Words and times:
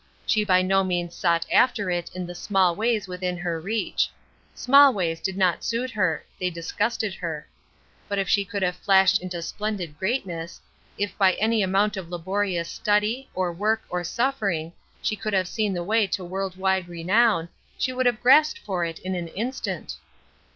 She 0.25 0.43
by 0.43 0.63
no 0.63 0.83
means 0.83 1.13
sought 1.13 1.45
after 1.51 1.91
it 1.91 2.09
in 2.15 2.25
the 2.25 2.33
small 2.33 2.75
ways 2.75 3.07
within 3.07 3.37
her 3.37 3.59
reach. 3.61 4.09
Small 4.55 4.91
ways 4.95 5.19
did 5.19 5.37
not 5.37 5.63
suit 5.63 5.91
her; 5.91 6.25
they 6.39 6.49
disgusted 6.49 7.13
her. 7.13 7.47
But 8.09 8.17
if 8.17 8.27
she 8.27 8.43
could 8.43 8.63
have 8.63 8.77
flashed 8.77 9.21
into 9.21 9.43
splendid 9.43 9.99
greatness, 9.99 10.59
if 10.97 11.15
by 11.19 11.33
any 11.33 11.61
amount 11.61 11.97
of 11.97 12.09
laborious 12.09 12.67
study, 12.71 13.29
or 13.35 13.53
work, 13.53 13.83
or 13.91 14.03
suffering, 14.03 14.73
she 15.03 15.15
could 15.15 15.33
have 15.33 15.47
seen 15.47 15.71
the 15.71 15.83
way 15.83 16.07
to 16.07 16.25
world 16.25 16.55
wide 16.55 16.89
renown 16.89 17.49
she 17.77 17.93
would 17.93 18.07
have 18.07 18.21
grasped 18.23 18.57
for 18.57 18.83
it 18.83 18.97
in 18.97 19.13
an 19.13 19.27
instant. 19.27 19.97